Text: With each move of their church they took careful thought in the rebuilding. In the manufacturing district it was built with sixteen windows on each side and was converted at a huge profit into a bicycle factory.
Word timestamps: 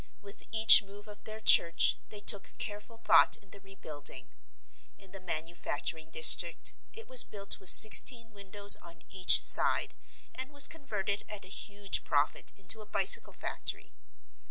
With 0.19 0.45
each 0.51 0.81
move 0.81 1.07
of 1.07 1.25
their 1.25 1.39
church 1.39 1.99
they 2.09 2.21
took 2.21 2.57
careful 2.57 2.97
thought 2.97 3.37
in 3.37 3.51
the 3.51 3.59
rebuilding. 3.61 4.29
In 4.97 5.11
the 5.11 5.19
manufacturing 5.21 6.09
district 6.09 6.73
it 6.91 7.07
was 7.07 7.23
built 7.23 7.59
with 7.59 7.69
sixteen 7.69 8.31
windows 8.33 8.77
on 8.77 9.03
each 9.09 9.43
side 9.43 9.93
and 10.33 10.49
was 10.51 10.67
converted 10.67 11.23
at 11.29 11.45
a 11.45 11.49
huge 11.49 12.03
profit 12.03 12.51
into 12.57 12.81
a 12.81 12.87
bicycle 12.87 13.33
factory. 13.33 13.93